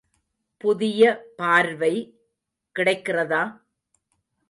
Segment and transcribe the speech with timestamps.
[0.63, 1.03] புதிய
[1.35, 1.93] பார்வை
[2.75, 3.43] கிடைக்கிறதா?